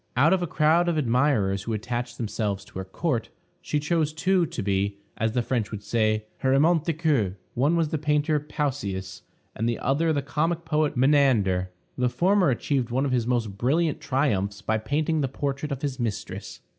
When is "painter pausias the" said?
7.99-9.77